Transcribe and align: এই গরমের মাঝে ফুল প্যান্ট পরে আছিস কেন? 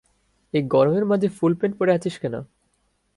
এই 0.53 0.63
গরমের 0.67 1.05
মাঝে 1.05 1.27
ফুল 1.29 1.53
প্যান্ট 1.55 1.73
পরে 1.79 1.91
আছিস 1.93 2.15
কেন? 2.21 2.35